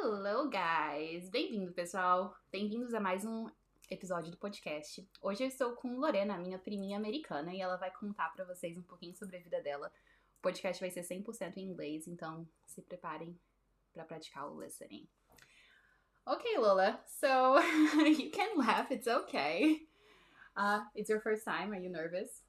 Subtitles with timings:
[0.00, 1.28] Hello, guys!
[1.28, 2.32] Bem-vindo, pessoal!
[2.52, 3.50] Bem-vindos a mais um
[3.90, 5.04] episódio do podcast.
[5.20, 8.82] Hoje eu estou com Lorena, minha priminha americana, e ela vai contar pra vocês um
[8.82, 9.92] pouquinho sobre a vida dela.
[10.38, 13.36] O podcast vai ser 100% em inglês, então se preparem
[13.92, 15.08] pra praticar o listening.
[16.24, 17.58] Okay, Lola, so
[18.06, 19.88] you can laugh, it's okay.
[20.56, 22.44] Uh, it's your first time, are you nervous?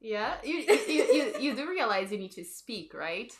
[0.00, 0.40] Yeah?
[0.44, 3.36] You, you, you, you do realize you need to speak, right?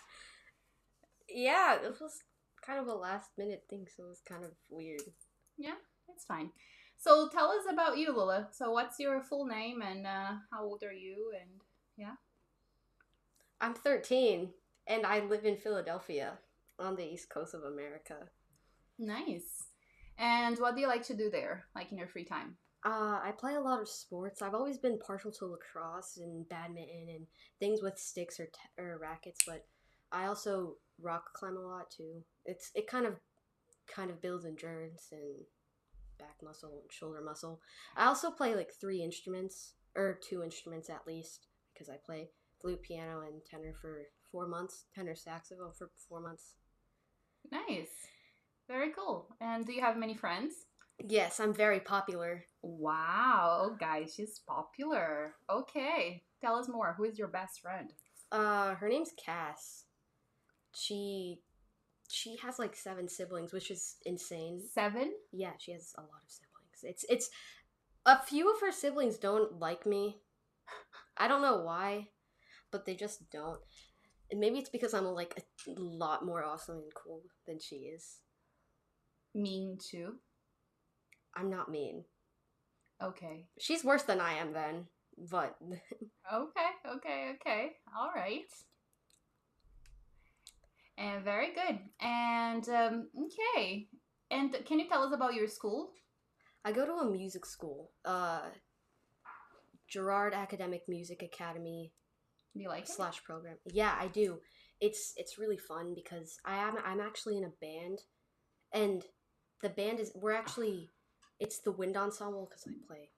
[1.29, 2.25] Yeah, it was
[2.69, 5.01] kind of a last minute thing, so it was kind of weird.
[5.57, 5.75] Yeah,
[6.09, 6.51] it's fine.
[6.99, 8.49] So tell us about you, Lola.
[8.53, 11.33] So what's your full name and uh, how old are you?
[11.41, 11.51] And
[11.97, 12.15] yeah,
[13.61, 14.51] I'm 13
[14.87, 16.39] and I live in Philadelphia
[16.79, 18.17] on the east coast of America.
[18.99, 19.65] nice.
[20.21, 22.57] And what do you like to do there, like in your free time?
[22.85, 24.43] Uh, I play a lot of sports.
[24.43, 27.27] I've always been partial to lacrosse and badminton and
[27.61, 29.65] things with sticks or, t- or rackets, but
[30.11, 32.23] I also rock climb a lot too.
[32.45, 33.15] It's it kind of
[33.95, 35.45] kind of builds endurance and
[36.19, 37.61] back muscle and shoulder muscle.
[37.97, 42.83] I also play like three instruments or two instruments at least because I play flute,
[42.83, 44.85] piano, and tenor for four months.
[44.95, 46.55] Tenor saxophone for four months.
[47.51, 47.89] Nice.
[48.69, 49.35] Very cool.
[49.41, 50.53] And do you have many friends?
[50.99, 52.45] Yes, I'm very popular.
[52.63, 55.35] Wow, guys, she's popular.
[55.49, 56.95] Okay, tell us more.
[56.99, 57.93] Who is your best friend?
[58.33, 59.85] Uh, her name's Cass.
[60.79, 61.41] She
[62.09, 64.63] she has like seven siblings, which is insane.
[64.73, 65.13] Seven?
[65.33, 66.85] Yeah, she has a lot of siblings.
[66.85, 67.31] It's it's
[68.07, 70.19] a few of her siblings don't like me.
[71.17, 72.09] I don't know why,
[72.71, 73.59] but they just don't.
[74.31, 78.19] And maybe it's because I'm like a lot more awesome and cool than she is.
[79.35, 80.15] Mean too.
[81.35, 82.05] I'm not mean.
[83.03, 83.47] Okay.
[83.59, 84.87] She's worse than I am then,
[85.31, 85.57] but
[86.33, 87.73] Okay, okay, okay.
[87.99, 88.47] All right.
[90.99, 91.79] And very good.
[92.01, 93.89] And um, okay.
[94.31, 95.91] And can you tell us about your school?
[96.65, 97.93] I go to a music school.
[98.05, 98.41] Uh
[99.89, 101.93] Girard Academic Music Academy
[102.55, 102.89] Do you like it?
[102.91, 103.57] slash program.
[103.65, 104.41] Yeah, I do.
[104.81, 108.01] It's it's really fun because I am I'm actually in a band,
[108.73, 109.03] and
[109.63, 110.91] the band is we're actually
[111.41, 113.09] it's the wind ensemble because I play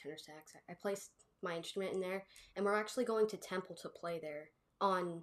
[0.00, 0.52] tenor sax.
[0.70, 1.10] I play s-
[1.42, 4.48] my instrument in there, and we're actually going to Temple to play there
[4.80, 5.22] on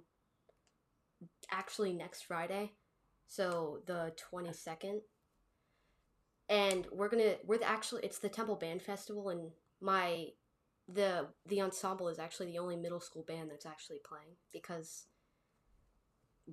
[1.50, 2.72] actually next Friday,
[3.26, 5.02] so the twenty second.
[6.48, 10.26] And we're gonna we're the, actually it's the Temple Band Festival, and my
[10.88, 15.06] the the ensemble is actually the only middle school band that's actually playing because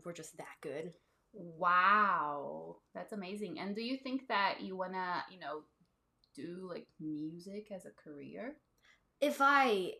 [0.06, 0.94] we're just that good.
[1.34, 3.60] Wow, that's amazing.
[3.60, 5.64] And do you think that you wanna, you know,
[6.36, 8.56] do like music as a career?
[9.20, 9.94] If I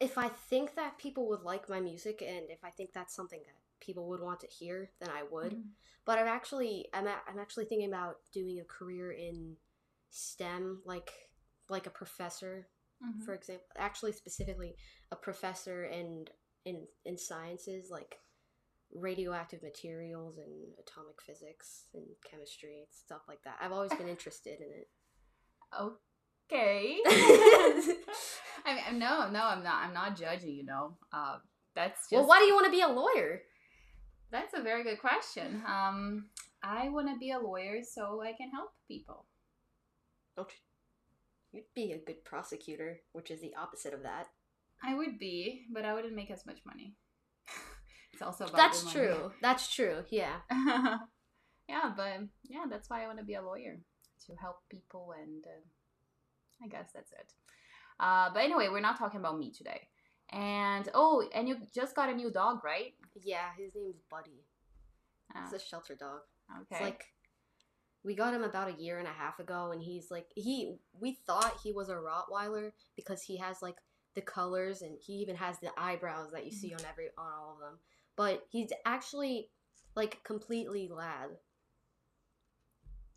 [0.00, 3.40] if I think that people would like my music and if I think that's something
[3.44, 5.52] that people would want to hear, then I would.
[5.52, 5.70] Mhm.
[6.06, 9.56] But I'm actually I'm a, I'm actually thinking about doing a career in
[10.10, 11.10] STEM like
[11.68, 12.68] like a professor
[13.02, 13.24] Mhm.
[13.24, 14.76] for example actually specifically
[15.10, 16.26] a professor in
[16.64, 18.20] in in sciences like
[18.94, 24.60] radioactive materials and atomic physics and chemistry and stuff like that i've always been interested
[24.60, 24.88] in it
[25.80, 27.00] Okay.
[28.66, 29.84] I mean, no, no, I'm not.
[29.84, 30.50] I'm not judging.
[30.54, 31.38] You know, uh,
[31.74, 32.12] that's just.
[32.12, 33.40] well why do you want to be a lawyer
[34.32, 35.62] That's a very good question.
[35.66, 36.26] Um,
[36.64, 39.26] I want to be a lawyer so I can help people.
[40.36, 40.44] you
[41.52, 44.28] you'd be a good prosecutor which is the opposite of that
[44.82, 46.96] I would be, but I wouldn't make as much money.
[48.12, 50.36] it's also about that's true that's true yeah
[51.72, 53.78] yeah, but yeah, that's why I want to be a lawyer
[54.26, 57.32] to help people, and uh, I guess that's it.
[57.98, 59.88] Uh, but anyway, we're not talking about me today.
[60.32, 62.94] And oh, and you just got a new dog, right?
[63.22, 64.42] yeah his name's buddy
[65.36, 66.20] Uh, it's a shelter dog
[66.62, 66.76] okay.
[66.76, 67.04] It's like
[68.04, 70.76] we got him about a year and a half ago, and he's like he.
[70.98, 73.76] We thought he was a Rottweiler because he has like
[74.16, 77.52] the colors, and he even has the eyebrows that you see on every on all
[77.52, 77.78] of them.
[78.16, 79.50] But he's actually
[79.94, 81.30] like completely lab.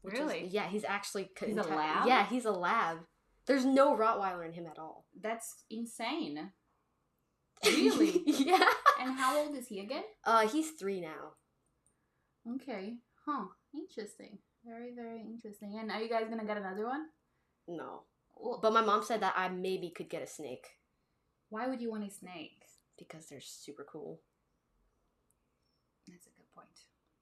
[0.01, 0.47] which is- Really?
[0.47, 2.05] yeah, he's actually He's a lab?
[2.07, 2.99] Yeah, he's a lab.
[3.47, 5.05] There's no Rottweiler in him at all.
[5.19, 6.51] that's insane.
[7.63, 8.21] Really?
[8.25, 8.67] yeah.
[9.01, 10.03] and how old is he again?
[10.23, 11.33] Uh, he's three now.
[12.55, 12.95] Okay.
[13.25, 13.45] Huh.
[13.73, 14.39] Interesting.
[14.65, 15.77] Very, very interesting.
[15.79, 17.05] And are you guys gonna get another one?
[17.67, 18.03] No,
[18.35, 20.67] Well, but my mom said that I maybe could get a snake
[21.49, 22.63] why would you want a snake?
[22.97, 24.21] because they're super cool.
[26.07, 26.67] That's a good point.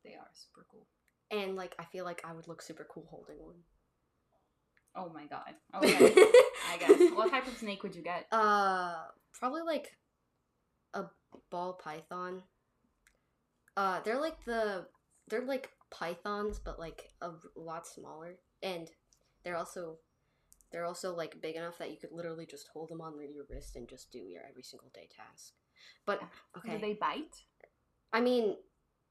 [0.04, 0.86] They are super cool.
[1.32, 3.56] And like I feel like I would look super cool holding one.
[4.96, 5.56] Oh my god.
[5.76, 5.96] Okay.
[6.72, 7.12] I guess.
[7.16, 8.28] What type of snake would you get?
[8.32, 8.96] uh
[9.34, 9.96] probably like
[10.94, 11.06] a
[11.52, 12.44] ball python.
[13.76, 14.86] Uh they're like the
[15.30, 18.90] they're like pythons, but like a lot smaller, and
[19.44, 19.98] they're also
[20.72, 23.76] they're also like big enough that you could literally just hold them on your wrist
[23.76, 25.54] and just do your every single day task.
[26.06, 26.22] But
[26.58, 27.36] okay, Do they bite?
[28.12, 28.56] I mean,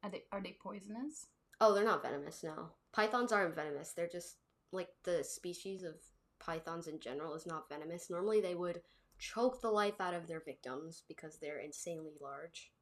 [0.02, 1.26] Are they are they poisonous?
[1.60, 2.42] oh, they're not venomous.
[2.42, 3.92] No, pythons aren't venomous.
[3.92, 4.36] They're just
[4.72, 5.94] like the species of
[6.40, 8.10] pythons in general is not venomous.
[8.10, 8.80] Normally, they would
[9.22, 12.72] choke the life out of their victims because they're insanely large.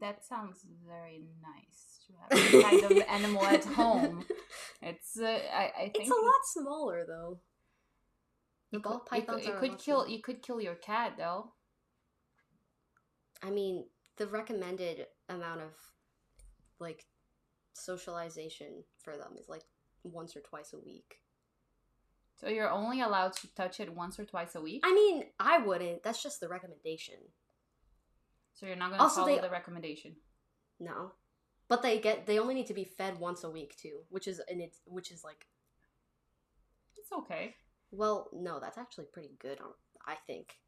[0.00, 4.24] That sounds very nice to have kind of animal at home.
[4.82, 7.40] It's uh, I I think It's a lot smaller though.
[8.70, 10.08] You ball could, you could, you could kill smaller.
[10.08, 11.52] you could kill your cat though.
[13.42, 13.86] I mean,
[14.18, 15.72] the recommended amount of
[16.78, 17.06] like
[17.72, 19.64] socialization for them is like
[20.04, 21.20] once or twice a week.
[22.36, 24.82] So you're only allowed to touch it once or twice a week.
[24.84, 26.02] I mean, I wouldn't.
[26.02, 27.16] That's just the recommendation.
[28.54, 30.16] So you're not gonna Also, follow they- the recommendation.
[30.78, 31.12] No.
[31.68, 34.38] But they get they only need to be fed once a week too, which is
[34.40, 35.46] and it's which is like
[36.96, 37.56] It's okay.
[37.90, 39.72] well, no, that's actually pretty good on
[40.06, 40.58] I think.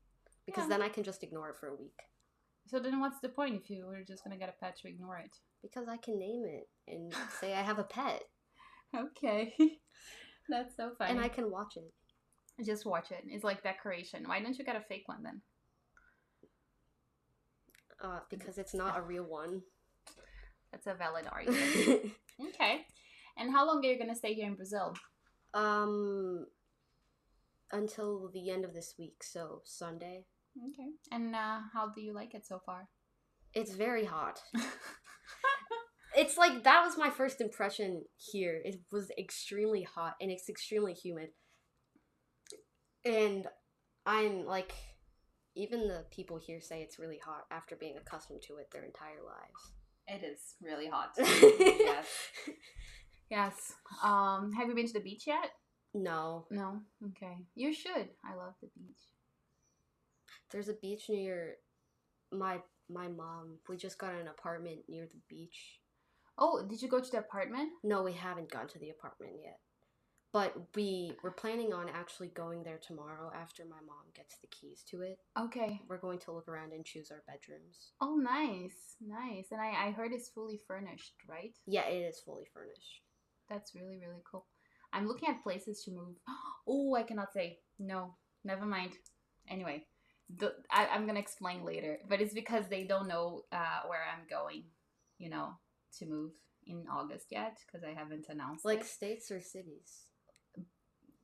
[0.46, 0.68] Because Yeah.
[0.78, 2.00] then I can just ignore it for a week.
[2.66, 5.18] So then what's the point if you were just gonna get a pet to ignore
[5.18, 5.36] it?
[5.62, 8.24] Because I can name it and say I have a pet
[8.96, 9.54] Okay.
[10.48, 11.12] That's so funny.
[11.12, 11.92] and I can watch it.
[12.64, 13.22] just watch it.
[13.26, 14.24] It's like decoration.
[14.26, 15.40] Why don't you get a fake one then?
[18.02, 19.62] Uh, because it's not a real one.
[20.72, 22.12] That's a valid argument.
[22.48, 22.86] okay.
[23.36, 24.94] And how long are you gonna stay here in Brazil?
[25.54, 26.44] um
[27.72, 30.24] until the end of this week, so Sunday.
[30.70, 30.88] Okay.
[31.12, 32.88] And uh, how do you like it so far?
[33.54, 34.40] It's very hot.
[36.18, 38.60] It's like that was my first impression here.
[38.64, 41.28] It was extremely hot and it's extremely humid.
[43.04, 43.46] And
[44.04, 44.72] I'm like
[45.54, 49.22] even the people here say it's really hot after being accustomed to it their entire
[49.24, 49.72] lives.
[50.08, 51.10] it is really hot.
[51.18, 51.76] yes.
[51.80, 52.06] yes.
[53.30, 53.74] Yes.
[54.02, 55.50] Um, have you been to the beach yet?
[55.92, 56.46] No.
[56.50, 56.80] No.
[57.08, 57.36] Okay.
[57.54, 58.08] You should.
[58.24, 59.02] I love the beach.
[60.50, 61.56] There's a beach near
[62.32, 62.60] my
[62.90, 63.58] my mom.
[63.68, 65.80] We just got an apartment near the beach.
[66.38, 67.70] Oh, did you go to the apartment?
[67.82, 69.58] No, we haven't gone to the apartment yet.
[70.32, 74.84] But we we're planning on actually going there tomorrow after my mom gets the keys
[74.90, 75.18] to it.
[75.38, 75.80] Okay.
[75.88, 77.92] We're going to look around and choose our bedrooms.
[78.00, 79.46] Oh, nice, nice.
[79.50, 81.56] And I, I heard it's fully furnished, right?
[81.66, 83.02] Yeah, it is fully furnished.
[83.48, 84.46] That's really, really cool.
[84.92, 86.16] I'm looking at places to move.
[86.70, 87.60] Oh, I cannot say.
[87.78, 88.14] No,
[88.44, 88.92] never mind.
[89.48, 89.86] Anyway,
[90.36, 91.96] the, I, I'm gonna explain later.
[92.06, 94.64] But it's because they don't know uh, where I'm going,
[95.16, 95.54] you know,
[95.98, 96.32] to move
[96.66, 98.86] in August yet because I haven't announced Like it.
[98.86, 100.04] states or cities.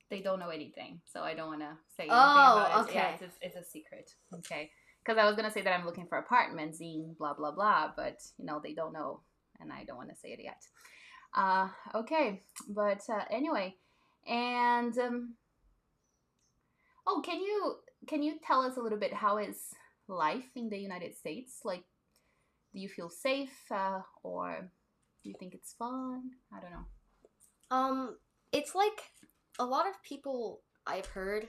[0.09, 2.93] They don't know anything, so I don't want to say anything Oh, about it.
[2.93, 3.13] Yeah, okay.
[3.13, 4.11] it's, it's, it's a secret.
[4.33, 4.69] Okay,
[5.03, 8.21] because I was gonna say that I'm looking for apartments in blah blah blah, but
[8.37, 9.21] you know they don't know,
[9.59, 10.61] and I don't want to say it yet.
[11.35, 13.75] Uh, okay, but uh, anyway,
[14.27, 15.33] and um,
[17.07, 17.75] oh, can you
[18.07, 19.57] can you tell us a little bit how is
[20.07, 21.61] life in the United States?
[21.63, 21.83] Like,
[22.75, 24.69] do you feel safe, uh, or
[25.23, 26.23] do you think it's fun?
[26.53, 26.85] I don't know.
[27.71, 28.17] Um,
[28.51, 29.01] it's like
[29.57, 31.47] a lot of people I've heard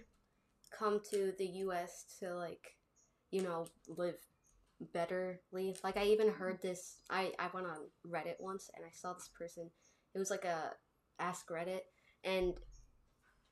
[0.76, 2.76] come to the US to like,
[3.32, 4.16] you know, live
[4.94, 5.76] betterly.
[5.82, 9.30] Like I even heard this I I went on Reddit once and I saw this
[9.36, 9.70] person.
[10.14, 10.72] It was like a
[11.18, 11.80] ask Reddit
[12.24, 12.54] and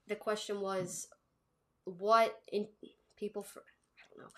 [0.06, 1.08] the question was
[1.84, 2.68] what in
[3.16, 4.30] people for I don't know.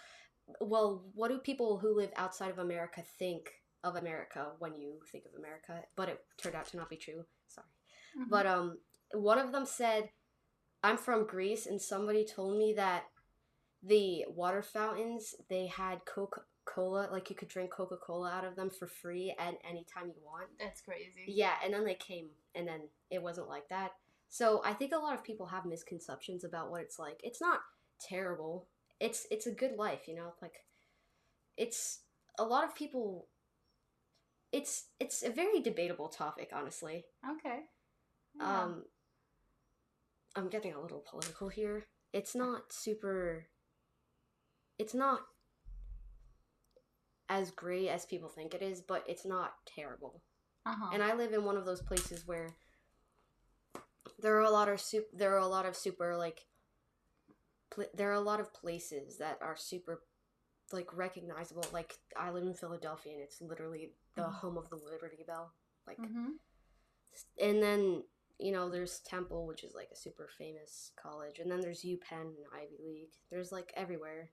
[0.60, 3.50] Well, what do people who live outside of America think
[3.82, 5.82] of America when you think of America?
[5.96, 7.24] But it turned out to not be true.
[7.48, 7.66] Sorry.
[8.28, 8.78] But um
[9.12, 10.10] one of them said
[10.82, 13.04] I'm from Greece and somebody told me that
[13.82, 18.86] the water fountains they had Coca-Cola like you could drink Coca-Cola out of them for
[18.86, 20.48] free at any time you want.
[20.58, 21.24] that's crazy.
[21.26, 23.92] Yeah, and then they came and then it wasn't like that.
[24.28, 27.20] So I think a lot of people have misconceptions about what it's like.
[27.22, 27.60] It's not
[28.00, 28.66] terrible.
[29.00, 30.32] It's it's a good life, you know?
[30.40, 30.64] Like
[31.56, 32.00] it's
[32.38, 33.28] a lot of people
[34.52, 37.04] it's it's a very debatable topic, honestly.
[37.38, 37.60] Okay.
[38.40, 38.62] Yeah.
[38.62, 38.84] Um,
[40.34, 41.86] I'm getting a little political here.
[42.12, 43.46] It's not super.
[44.78, 45.20] It's not
[47.28, 50.22] as great as people think it is, but it's not terrible.
[50.64, 50.90] uh-huh.
[50.92, 52.56] And I live in one of those places where
[54.20, 56.46] there are a lot of super, There are a lot of super like.
[57.70, 60.02] Pl- there are a lot of places that are super,
[60.72, 61.64] like recognizable.
[61.72, 64.32] Like I live in Philadelphia, and it's literally the Mhm.
[64.34, 65.52] home of the Liberty Bell.
[65.86, 66.38] Like Mhm.
[67.40, 68.04] and then
[68.38, 72.36] you know there's Temple, which is like a super famous college, and then there's UPenn
[72.36, 73.12] and Ivy League.
[73.30, 74.30] There's like everywhere.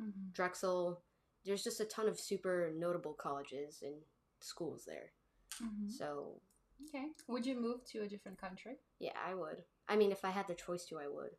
[0.00, 0.32] Mhm.
[0.32, 1.02] Drexel.
[1.44, 4.04] There's just a ton of super notable colleges and
[4.40, 5.12] schools there.
[5.58, 5.90] Mhm.
[5.90, 6.40] So
[6.88, 7.12] Okay.
[7.26, 8.80] Would you move to a different country?
[8.98, 9.64] yeah, I would.
[9.86, 11.36] I mean, if I had the choice to, I would.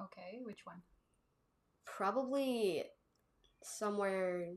[0.00, 0.40] Okay.
[0.42, 0.82] Which one?
[1.84, 2.84] Probably
[3.62, 4.54] somewhere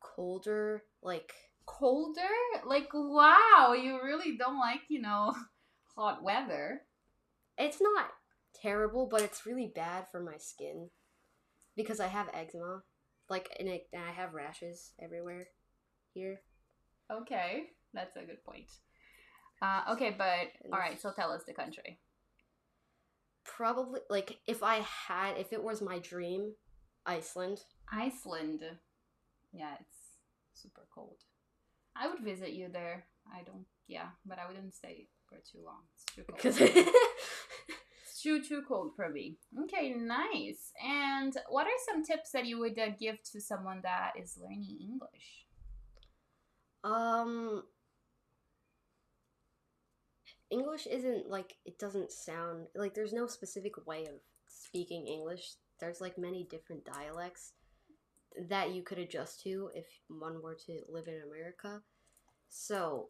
[0.00, 1.32] colder, like
[1.70, 2.22] Colder?
[2.64, 5.34] Like, wow, you really don't like, you know,
[5.96, 6.82] hot weather.
[7.56, 8.10] it's not
[8.60, 10.90] terrible, but it's really bad for my skin
[11.76, 12.82] because I have eczema,
[13.28, 15.46] like, and, it, and I have rashes everywhere
[16.12, 16.40] here.
[17.10, 17.64] Okay.
[17.94, 18.70] That's a good point.
[19.62, 21.00] Uh, okay, but all right.
[21.00, 21.98] So tell us the country.
[23.56, 26.52] Probably, like, if I had, if it was my dream,
[27.06, 27.60] Iceland.
[27.92, 28.62] Iceland.
[29.52, 29.96] Yeah, it's
[30.54, 31.18] super cold.
[31.96, 33.04] I would visit you there.
[33.32, 33.66] I don't.
[33.88, 35.82] Yeah, but I wouldn't stay for too long.
[35.94, 36.94] It's too cold.
[38.04, 39.36] It's too too cold for me.
[39.64, 40.72] Okay, nice.
[40.84, 44.78] And what are some tips that you would uh, give to someone that is learning
[44.80, 45.46] English?
[46.84, 47.62] um,
[50.50, 54.14] English isn't like it doesn't sound like there's no specific way of
[54.46, 55.52] speaking English.
[55.78, 57.52] There's like many different dialects
[58.48, 61.82] that you could adjust to if one were to live in America.
[62.48, 63.08] So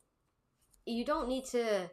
[0.86, 1.90] you don't need to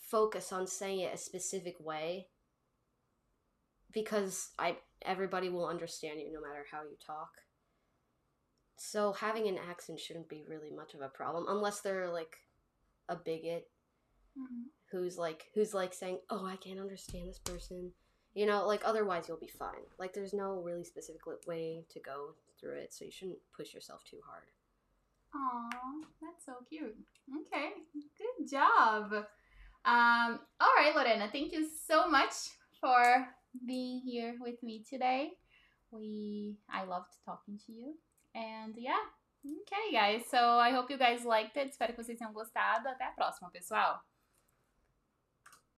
[0.00, 2.28] focus on saying it a specific way
[3.92, 7.30] because I everybody will understand you no matter how you talk.
[8.76, 12.36] So having an accent shouldn't be really much of a problem unless they're like
[13.08, 13.68] a bigot
[14.90, 17.92] who's like who's like saying, "Oh, I can't understand this person."
[18.34, 19.86] You know, like otherwise you'll be fine.
[19.98, 24.02] Like there's no really specific way to go through it, so you shouldn't push yourself
[24.04, 24.44] too hard.
[25.34, 25.68] Aw,
[26.22, 26.96] that's so cute.
[27.46, 27.70] Okay,
[28.16, 29.12] good job.
[29.84, 32.32] Um, all right, Lorena, thank you so much
[32.80, 33.26] for
[33.66, 35.32] being here with me today.
[35.90, 37.94] We I loved talking to you.
[38.34, 39.00] And yeah,
[39.44, 40.22] okay, guys.
[40.30, 41.70] So I hope you guys liked it.
[41.70, 42.88] Espero que vocês tenham gostado.
[42.88, 44.00] Até a próxima, pessoal.